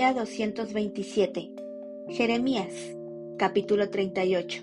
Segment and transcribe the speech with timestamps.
[0.00, 1.52] Día 227.
[2.08, 2.72] Jeremías,
[3.36, 4.62] capítulo 38.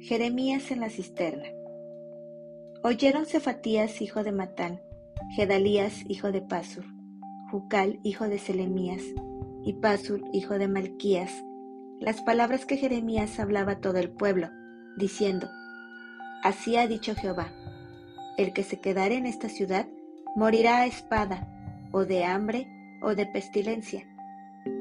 [0.00, 1.44] Jeremías en la cisterna.
[2.82, 4.80] Oyeron Cefatías, hijo de Matán,
[5.36, 6.84] Gedalías, hijo de Pasur,
[7.52, 9.02] Jucal, hijo de Selemías,
[9.64, 11.30] y Pasur, hijo de Malquías,
[12.00, 14.48] las palabras que Jeremías hablaba a todo el pueblo,
[14.96, 15.48] diciendo,
[16.42, 17.52] Así ha dicho Jehová,
[18.36, 19.86] el que se quedare en esta ciudad
[20.34, 21.46] morirá a espada,
[21.92, 22.66] o de hambre,
[23.00, 24.04] o de pestilencia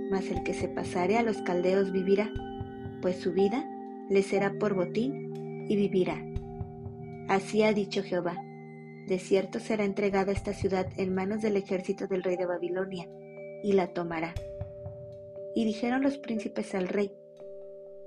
[0.09, 2.31] mas el que se pasare a los caldeos vivirá,
[3.01, 3.65] pues su vida
[4.09, 6.23] le será por botín y vivirá.
[7.27, 8.37] Así ha dicho Jehová,
[9.07, 13.07] de cierto será entregada esta ciudad en manos del ejército del rey de Babilonia,
[13.63, 14.33] y la tomará.
[15.55, 17.11] Y dijeron los príncipes al rey,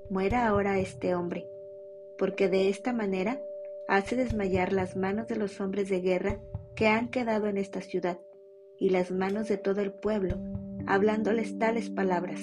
[0.09, 1.47] muera ahora este hombre,
[2.17, 3.41] porque de esta manera
[3.87, 6.39] hace desmayar las manos de los hombres de guerra
[6.75, 8.19] que han quedado en esta ciudad,
[8.77, 10.37] y las manos de todo el pueblo
[10.87, 12.39] hablándoles tales palabras,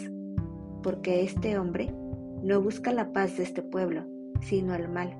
[0.82, 1.92] porque este hombre
[2.42, 4.04] no busca la paz de este pueblo,
[4.40, 5.16] sino el mal.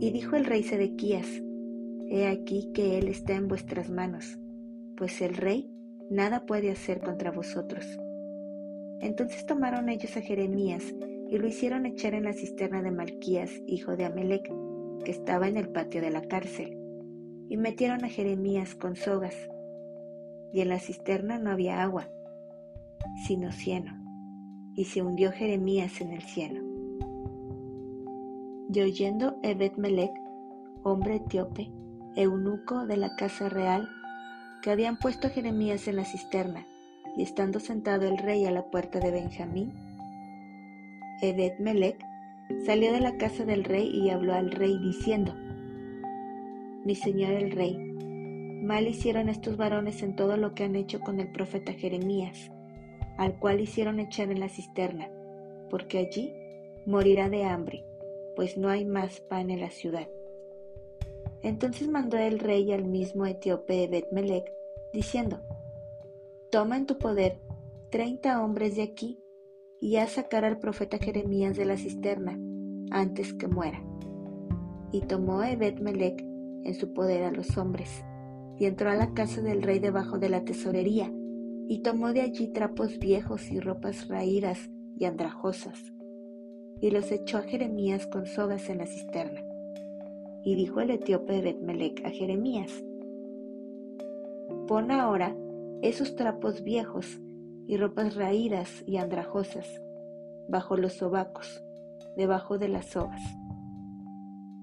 [0.00, 1.26] Y dijo el rey Sedequías,
[2.08, 4.38] He aquí que él está en vuestras manos,
[4.96, 5.70] pues el rey
[6.10, 7.86] nada puede hacer contra vosotros.
[9.00, 10.94] Entonces tomaron ellos a Jeremías
[11.30, 14.52] y lo hicieron echar en la cisterna de Malquías, hijo de Amelec,
[15.04, 16.76] que estaba en el patio de la cárcel,
[17.48, 19.34] y metieron a Jeremías con sogas,
[20.52, 22.08] y en la cisterna no había agua,
[23.26, 23.92] sino cieno,
[24.74, 26.60] y se hundió Jeremías en el cieno.
[28.72, 30.12] Y oyendo Ebed Melech,
[30.82, 31.70] hombre etíope,
[32.16, 33.88] eunuco de la casa real,
[34.62, 36.66] que habían puesto a Jeremías en la cisterna,
[37.16, 39.72] y estando sentado el rey a la puerta de Benjamín,
[41.20, 41.98] Ebed Melech
[42.66, 45.34] salió de la casa del rey y habló al rey diciendo,
[46.84, 47.91] Mi señor el rey,
[48.62, 52.52] Mal hicieron estos varones en todo lo que han hecho con el profeta Jeremías,
[53.18, 55.10] al cual hicieron echar en la cisterna,
[55.68, 56.32] porque allí
[56.86, 57.84] morirá de hambre,
[58.36, 60.06] pues no hay más pan en la ciudad.
[61.42, 64.48] Entonces mandó el rey al mismo etíope Bet-Melech,
[64.92, 65.40] diciendo,
[66.52, 67.40] Toma en tu poder
[67.90, 69.18] treinta hombres de aquí
[69.80, 72.38] y haz sacar al profeta Jeremías de la cisterna
[72.92, 73.82] antes que muera.
[74.92, 76.20] Y tomó Ebed-Melech
[76.64, 78.04] en su poder a los hombres
[78.62, 81.12] y entró a la casa del rey debajo de la tesorería,
[81.66, 85.92] y tomó de allí trapos viejos y ropas raídas y andrajosas,
[86.80, 89.40] y los echó a Jeremías con sogas en la cisterna.
[90.44, 92.70] Y dijo el etíope Betmelec a Jeremías,
[94.68, 95.34] Pon ahora
[95.82, 97.20] esos trapos viejos
[97.66, 99.66] y ropas raídas y andrajosas
[100.48, 101.64] bajo los sobacos,
[102.16, 103.22] debajo de las sogas.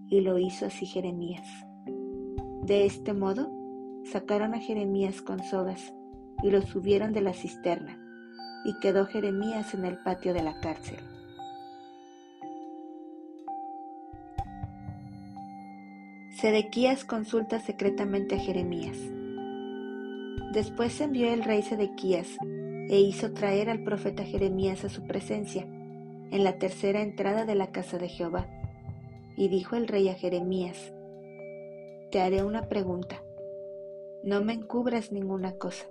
[0.07, 1.45] Y lo hizo así Jeremías.
[2.63, 3.58] De este modo,
[4.05, 5.93] sacaron a Jeremías con sogas
[6.41, 7.97] y lo subieron de la cisterna,
[8.65, 10.99] y quedó Jeremías en el patio de la cárcel.
[16.31, 18.97] Sedequías consulta secretamente a Jeremías.
[20.53, 22.37] Después envió el rey Sedequías
[22.89, 27.71] e hizo traer al profeta Jeremías a su presencia, en la tercera entrada de la
[27.71, 28.47] casa de Jehová.
[29.35, 30.93] Y dijo el rey a Jeremías,
[32.11, 33.21] Te haré una pregunta
[34.23, 35.85] no me encubras ninguna cosa.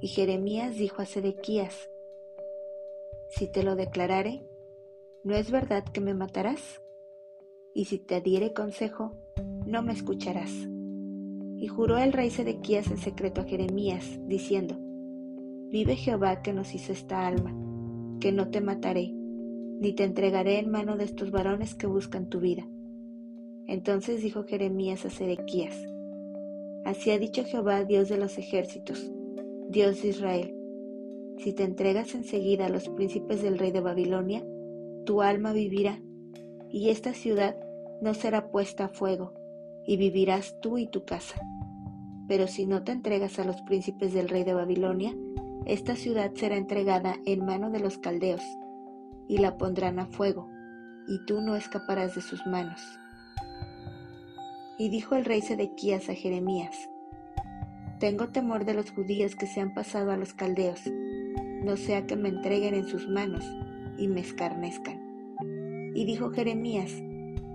[0.00, 1.90] Y Jeremías dijo a Sedequías,
[3.30, 4.46] si te lo declarare,
[5.24, 6.80] ¿no es verdad que me matarás?
[7.74, 9.12] Y si te diere consejo,
[9.66, 10.52] no me escucharás.
[11.56, 14.76] Y juró el rey Sedequías en secreto a Jeremías, diciendo,
[15.70, 17.54] Vive Jehová que nos hizo esta alma,
[18.20, 22.40] que no te mataré, ni te entregaré en mano de estos varones que buscan tu
[22.40, 22.66] vida.
[23.66, 25.76] Entonces dijo Jeremías a Sedequías,
[26.84, 29.10] Así ha dicho Jehová, Dios de los ejércitos,
[29.68, 30.54] Dios de Israel.
[31.38, 34.44] Si te entregas enseguida a los príncipes del rey de Babilonia,
[35.04, 36.00] tu alma vivirá,
[36.70, 37.56] y esta ciudad
[38.00, 39.34] no será puesta a fuego,
[39.86, 41.40] y vivirás tú y tu casa.
[42.26, 45.16] Pero si no te entregas a los príncipes del rey de Babilonia,
[45.66, 48.42] esta ciudad será entregada en mano de los caldeos,
[49.28, 50.48] y la pondrán a fuego,
[51.06, 52.80] y tú no escaparás de sus manos.
[54.78, 56.88] Y dijo el rey Sedequías a Jeremías,
[57.98, 60.80] Tengo temor de los judíos que se han pasado a los caldeos,
[61.64, 63.44] no sea que me entreguen en sus manos
[63.98, 65.34] y me escarnezcan.
[65.94, 66.92] Y dijo Jeremías,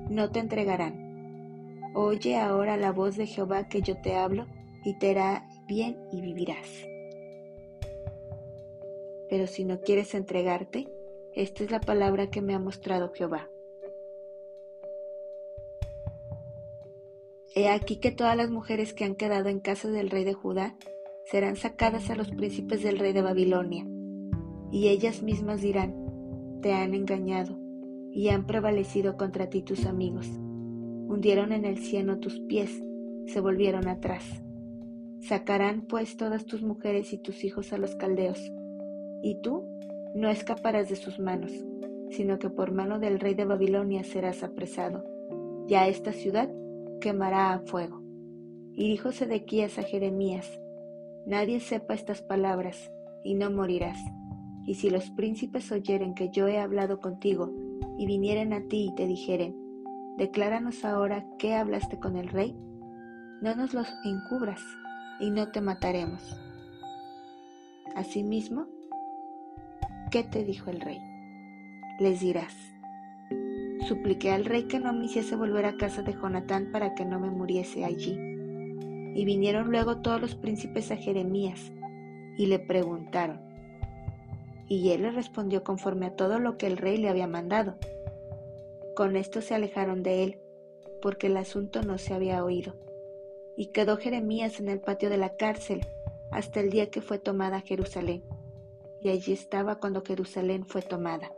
[0.09, 1.91] No te entregarán.
[1.95, 4.45] Oye ahora la voz de Jehová que yo te hablo,
[4.83, 6.67] y te hará bien y vivirás.
[9.29, 10.89] Pero si no quieres entregarte,
[11.33, 13.47] esta es la palabra que me ha mostrado Jehová.
[17.55, 20.75] He aquí que todas las mujeres que han quedado en casa del rey de Judá
[21.25, 23.85] serán sacadas a los príncipes del rey de Babilonia,
[24.71, 25.95] y ellas mismas dirán,
[26.63, 27.59] te han engañado,
[28.11, 30.27] y han prevalecido contra ti tus amigos.
[31.07, 32.81] Hundieron en el cieno tus pies,
[33.27, 34.23] se volvieron atrás.
[35.21, 38.51] Sacarán pues todas tus mujeres y tus hijos a los caldeos,
[39.21, 39.69] y tú
[40.15, 41.51] no escaparás de sus manos,
[42.09, 45.05] sino que por mano del rey de Babilonia serás apresado,
[45.67, 46.49] y a esta ciudad
[47.03, 48.01] quemará a fuego.
[48.71, 50.49] Y dijo Sedequías a Jeremías,
[51.27, 52.89] Nadie sepa estas palabras,
[53.25, 53.99] y no morirás.
[54.65, 57.51] Y si los príncipes oyeren que yo he hablado contigo,
[57.97, 59.53] y vinieren a ti y te dijeren,
[60.17, 62.55] Decláranos ahora qué hablaste con el rey,
[63.41, 64.61] no nos los encubras,
[65.19, 66.39] y no te mataremos.
[67.95, 68.67] Asimismo,
[70.09, 70.99] ¿qué te dijo el rey?
[71.99, 72.55] Les dirás,
[73.83, 77.19] supliqué al rey que no me hiciese volver a casa de Jonatán para que no
[77.19, 78.17] me muriese allí.
[79.15, 81.71] Y vinieron luego todos los príncipes a Jeremías
[82.37, 83.41] y le preguntaron.
[84.67, 87.75] Y él le respondió conforme a todo lo que el rey le había mandado.
[88.95, 90.39] Con esto se alejaron de él,
[91.01, 92.75] porque el asunto no se había oído.
[93.55, 95.85] Y quedó Jeremías en el patio de la cárcel
[96.31, 98.23] hasta el día que fue tomada Jerusalén.
[99.01, 101.31] Y allí estaba cuando Jerusalén fue tomada.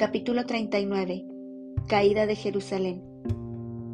[0.00, 1.26] Capítulo 39
[1.86, 3.02] Caída de Jerusalén.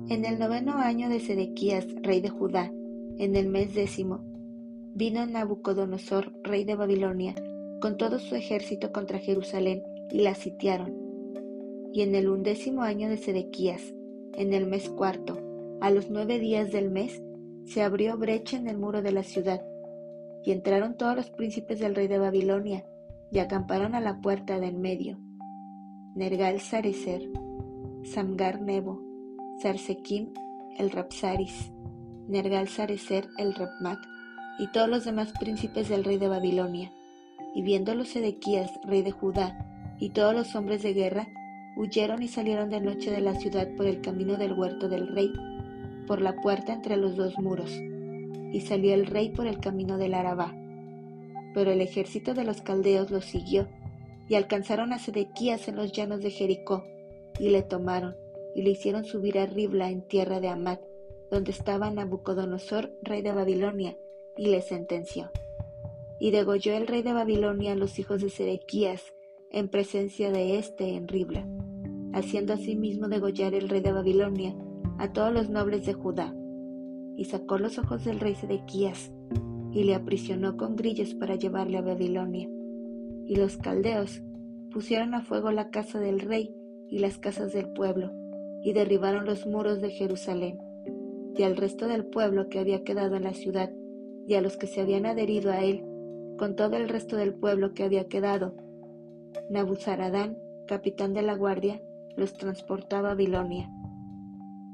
[0.08, 2.73] En el noveno año de Sedequías, rey de Judá,
[3.19, 4.20] en el mes décimo,
[4.94, 7.35] vino Nabucodonosor, rey de Babilonia,
[7.81, 9.82] con todo su ejército contra Jerusalén
[10.12, 10.94] y la sitiaron.
[11.93, 13.82] Y en el undécimo año de Sedequías,
[14.35, 15.41] en el mes cuarto,
[15.81, 17.20] a los nueve días del mes,
[17.64, 19.61] se abrió brecha en el muro de la ciudad,
[20.44, 22.87] y entraron todos los príncipes del rey de Babilonia,
[23.32, 25.19] y acamparon a la puerta del medio.
[26.17, 27.31] Nergal Sarecer,
[28.03, 29.03] Samgar Nebo,
[29.61, 30.33] Sarsekim
[30.79, 31.71] el Rapsaris,
[32.27, 33.99] Nergal Sarecer el Rapmac,
[34.59, 36.91] y todos los demás príncipes del rey de Babilonia.
[37.55, 41.29] Y viéndolo Sedequías, rey de Judá, y todos los hombres de guerra,
[41.77, 45.31] huyeron y salieron de noche de la ciudad por el camino del huerto del rey,
[46.07, 47.71] por la puerta entre los dos muros,
[48.55, 50.55] y salió el rey por el camino del Arabá.
[51.53, 53.69] Pero el ejército de los caldeos los siguió,
[54.28, 56.84] y alcanzaron a Sedequías en los llanos de Jericó,
[57.38, 58.17] y le tomaron,
[58.55, 60.81] y le hicieron subir a Ribla en tierra de Amat,
[61.31, 63.96] donde estaba Nabucodonosor, rey de Babilonia,
[64.37, 65.31] y le sentenció.
[66.19, 69.12] Y degolló el rey de Babilonia a los hijos de Sedequías,
[69.50, 71.46] en presencia de éste en Ribla,
[72.12, 74.56] haciendo asimismo degollar el rey de Babilonia
[74.99, 76.34] a todos los nobles de Judá.
[77.17, 79.12] Y sacó los ojos del rey Sedequías,
[79.73, 82.49] y le aprisionó con grillos para llevarle a Babilonia.
[83.26, 84.23] Y los caldeos
[84.73, 86.55] pusieron a fuego la casa del rey
[86.88, 88.12] y las casas del pueblo,
[88.62, 90.58] y derribaron los muros de Jerusalén,
[91.37, 93.70] y al resto del pueblo que había quedado en la ciudad,
[94.26, 95.84] y a los que se habían adherido a él,
[96.38, 98.55] con todo el resto del pueblo que había quedado.
[99.50, 101.81] Nabuzaradán, capitán de la guardia,
[102.17, 103.70] los transportó a Babilonia.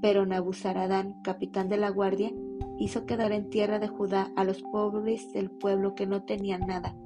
[0.00, 2.32] Pero Nabuzaradán, capitán de la guardia,
[2.78, 6.96] hizo quedar en tierra de Judá a los pobres del pueblo que no tenían nada,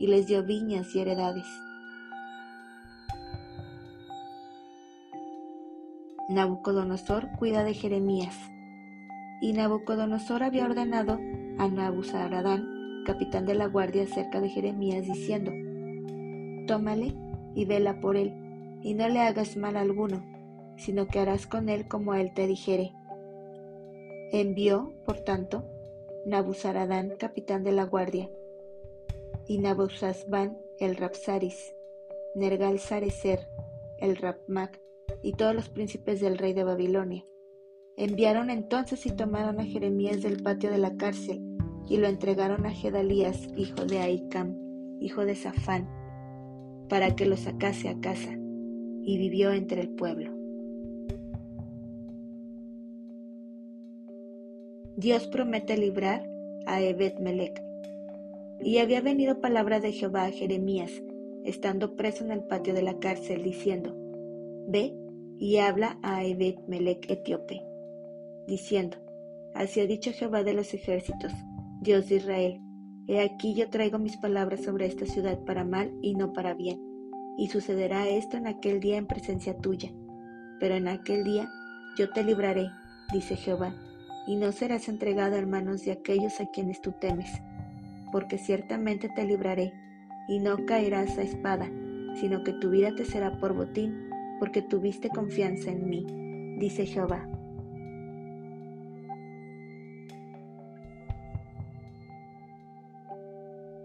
[0.00, 1.46] y les dio viñas y heredades.
[6.30, 8.34] Nabucodonosor cuida de Jeremías.
[9.42, 11.18] Y Nabucodonosor había ordenado
[11.58, 15.52] a Nabuzaradán, capitán de la guardia cerca de Jeremías, diciendo,
[16.66, 17.14] Tómale
[17.54, 18.32] y vela por él,
[18.82, 20.24] y no le hagas mal alguno,
[20.76, 22.92] sino que harás con él como él te dijere.
[24.32, 25.64] Envió, por tanto,
[26.24, 28.30] Nabuzaradán, capitán de la guardia,
[29.50, 31.74] y Nabuzazbán el Rapsaris,
[32.36, 33.48] Nergal Sarecer
[33.98, 34.80] el Rapmac,
[35.24, 37.26] y todos los príncipes del rey de Babilonia.
[37.96, 41.42] Enviaron entonces y tomaron a Jeremías del patio de la cárcel
[41.88, 44.56] y lo entregaron a Gedalías, hijo de Ahicam,
[45.00, 45.88] hijo de Safán,
[46.88, 50.32] para que lo sacase a casa, y vivió entre el pueblo.
[54.96, 56.24] Dios promete librar
[56.66, 57.14] a Ebed.
[58.62, 60.90] Y había venido palabra de Jehová a Jeremías,
[61.44, 63.94] estando preso en el patio de la cárcel, diciendo,
[64.68, 64.94] Ve
[65.38, 67.62] y habla a Ebed Melech etíope,
[68.46, 68.98] diciendo,
[69.54, 71.32] Así ha dicho Jehová de los ejércitos,
[71.80, 72.60] Dios de Israel,
[73.08, 76.80] He aquí yo traigo mis palabras sobre esta ciudad para mal y no para bien,
[77.36, 79.90] y sucederá esto en aquel día en presencia tuya.
[80.60, 81.50] Pero en aquel día
[81.96, 82.70] yo te libraré,
[83.12, 83.74] dice Jehová,
[84.28, 87.42] y no serás entregado en manos de aquellos a quienes tú temes,
[88.10, 89.72] porque ciertamente te libraré,
[90.28, 91.70] y no caerás a espada,
[92.14, 96.06] sino que tu vida te será por botín, porque tuviste confianza en mí,
[96.58, 97.28] dice Jehová.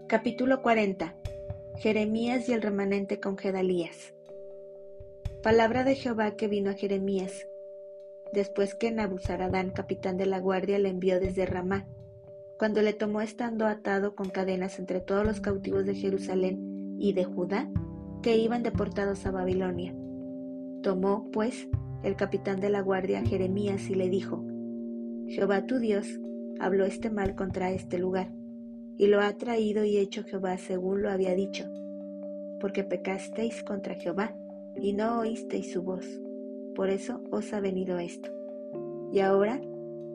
[0.08, 1.14] Capítulo 40
[1.78, 4.14] Jeremías y el remanente con Gedalías.
[5.42, 7.46] Palabra de Jehová que vino a Jeremías,
[8.32, 11.86] después que Nabuzaradán, capitán de la guardia, le envió desde Ramá
[12.58, 17.24] cuando le tomó estando atado con cadenas entre todos los cautivos de Jerusalén y de
[17.24, 17.70] Judá,
[18.22, 19.94] que iban deportados a Babilonia.
[20.82, 21.68] Tomó, pues,
[22.02, 24.44] el capitán de la guardia Jeremías y le dijo,
[25.28, 26.08] Jehová tu Dios
[26.58, 28.32] habló este mal contra este lugar,
[28.96, 31.64] y lo ha traído y hecho Jehová según lo había dicho,
[32.60, 34.34] porque pecasteis contra Jehová
[34.80, 36.06] y no oísteis su voz.
[36.74, 38.30] Por eso os ha venido esto.
[39.12, 39.60] Y ahora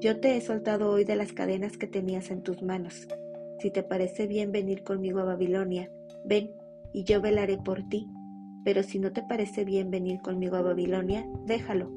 [0.01, 3.07] yo te he soltado hoy de las cadenas que tenías en tus manos.
[3.59, 5.91] Si te parece bien venir conmigo a Babilonia,
[6.25, 6.49] ven,
[6.91, 8.09] y yo velaré por ti.
[8.65, 11.91] Pero si no te parece bien venir conmigo a Babilonia, déjalo.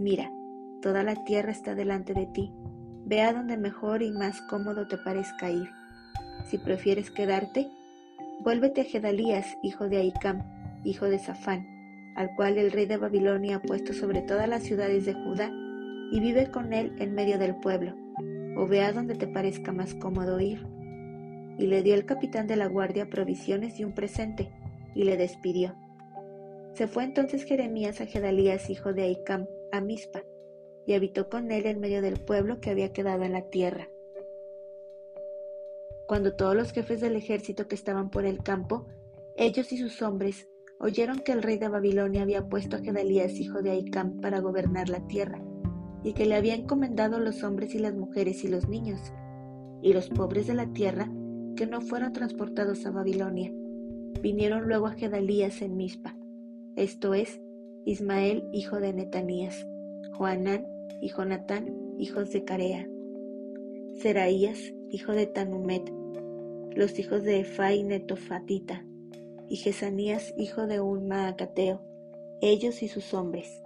[0.00, 0.32] Mira,
[0.82, 2.52] toda la tierra está delante de ti.
[3.04, 5.68] Ve a donde mejor y más cómodo te parezca ir.
[6.50, 7.68] Si prefieres quedarte,
[8.40, 10.42] vuélvete a Gedalías, hijo de Ahicam,
[10.84, 11.68] hijo de Safán,
[12.16, 15.52] al cual el rey de Babilonia ha puesto sobre todas las ciudades de Judá,
[16.10, 17.94] y vive con él en medio del pueblo,
[18.56, 20.66] o vea donde te parezca más cómodo ir.
[21.58, 24.50] Y le dio el capitán de la guardia provisiones y un presente,
[24.94, 25.74] y le despidió.
[26.74, 30.22] Se fue entonces Jeremías a Gedalías, hijo de Ahicam, a Mispa,
[30.86, 33.88] y habitó con él en medio del pueblo que había quedado en la tierra.
[36.06, 38.86] Cuando todos los jefes del ejército que estaban por el campo,
[39.36, 40.48] ellos y sus hombres,
[40.78, 44.88] oyeron que el rey de Babilonia había puesto a Gedalías, hijo de Ahicam, para gobernar
[44.88, 45.42] la tierra,
[46.04, 49.00] y que le había encomendado los hombres y las mujeres y los niños,
[49.82, 51.10] y los pobres de la tierra,
[51.56, 53.52] que no fueron transportados a Babilonia.
[54.22, 56.16] Vinieron luego a Gedalías en Mispa,
[56.76, 57.40] esto es,
[57.84, 59.66] Ismael, hijo de Netanías,
[60.12, 60.66] Joanán
[61.00, 62.88] y Jonatán, hijos de Carea,
[63.94, 64.58] Seraías,
[64.90, 65.90] hijo de Tanumet,
[66.74, 68.84] los hijos de Efa y Netofatita,
[69.48, 71.80] y Jesanías, hijo de un Maacateo,
[72.42, 73.62] ellos y sus hombres.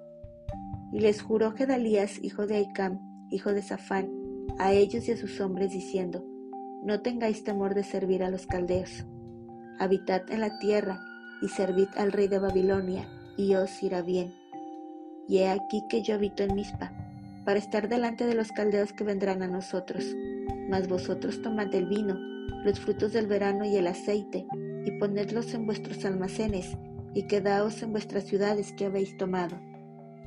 [0.93, 2.99] Y les juró Gedalías, hijo de Aicam,
[3.31, 4.11] hijo de Safán,
[4.59, 6.25] a ellos y a sus hombres, diciendo,
[6.83, 9.07] No tengáis temor de servir a los caldeos.
[9.79, 11.01] Habitad en la tierra
[11.43, 14.35] y servid al rey de Babilonia, y os irá bien.
[15.29, 16.93] Y he aquí que yo habito en Mispa,
[17.45, 20.05] para estar delante de los caldeos que vendrán a nosotros.
[20.69, 22.15] Mas vosotros tomad el vino,
[22.65, 24.47] los frutos del verano y el aceite,
[24.85, 26.77] y ponedlos en vuestros almacenes,
[27.15, 29.57] y quedaos en vuestras ciudades que habéis tomado.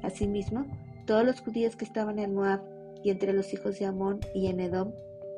[0.03, 0.67] Asimismo,
[1.07, 2.61] todos los judíos que estaban en Moab,
[3.03, 4.93] y entre los hijos de Amón y en Edom,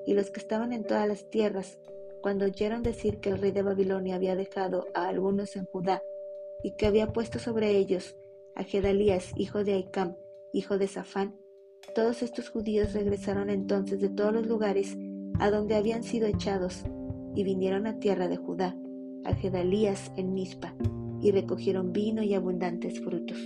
[0.06, 1.80] y los que estaban en todas las tierras,
[2.22, 6.02] cuando oyeron decir que el rey de Babilonia había dejado a algunos en Judá,
[6.64, 8.16] y que había puesto sobre ellos
[8.56, 10.16] a Gedalías, hijo de Aicam,
[10.54, 11.36] hijo de Safán,
[11.94, 14.98] todos estos judíos regresaron entonces de todos los lugares
[15.40, 16.84] a donde habían sido echados,
[17.36, 18.76] y vinieron a tierra de Judá,
[19.26, 20.76] a Gedalías en Mispa,
[21.22, 23.38] y recogieron vino y abundantes frutos.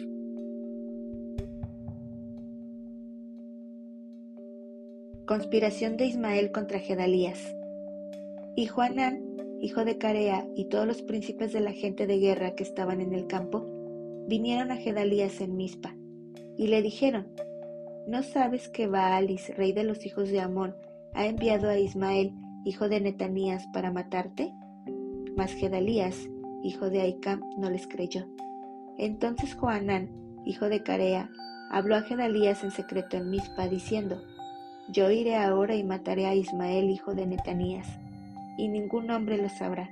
[5.29, 7.55] Conspiración de Ismael contra Gedalías.
[8.55, 9.21] Y Juanán,
[9.61, 13.13] hijo de Carea, y todos los príncipes de la gente de guerra que estaban en
[13.13, 13.63] el campo,
[14.27, 15.95] vinieron a Gedalías en Mispa,
[16.57, 17.27] y le dijeron,
[18.07, 20.75] ¿No sabes que Baalis, rey de los hijos de Amón,
[21.13, 22.33] ha enviado a Ismael,
[22.65, 24.51] hijo de Netanías, para matarte?
[25.37, 26.27] Mas Gedalías,
[26.63, 28.25] hijo de Aicam, no les creyó.
[28.97, 30.09] Entonces Joanán,
[30.47, 31.29] hijo de Carea,
[31.69, 34.23] habló a Gedalías en secreto en Mizpa, diciendo,
[34.91, 37.87] Yo iré ahora y mataré a Ismael, hijo de Netanías,
[38.57, 39.87] y ningún hombre lo sabrá.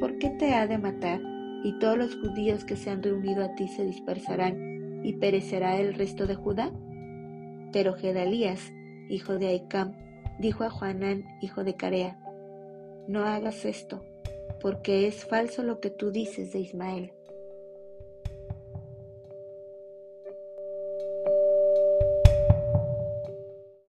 [0.00, 1.20] ¿Por qué te ha de matar?
[1.62, 5.92] Y todos los judíos que se han reunido a ti se dispersarán, y perecerá el
[5.92, 6.70] resto de Judá.
[7.70, 8.72] Pero Gedalías,
[9.10, 9.92] hijo de Aicam,
[10.38, 12.18] dijo a Joanán, hijo de Carea,
[13.08, 14.02] No hagas esto,
[14.62, 17.12] porque es falso lo que tú dices de Ismael.